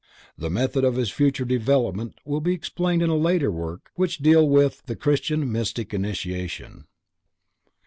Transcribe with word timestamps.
The 0.35 0.49
method 0.49 0.83
of 0.83 0.95
his 0.95 1.11
future 1.11 1.45
development 1.45 2.15
will 2.25 2.41
be 2.41 2.55
explained 2.55 3.03
in 3.03 3.11
a 3.11 3.15
later 3.15 3.51
work 3.51 3.91
which 3.93 4.17
will 4.17 4.23
deal 4.23 4.49
with 4.49 4.81
"The 4.87 4.95
Christian 4.95 5.51
Mystic 5.51 5.93
Initiation." 5.93 6.85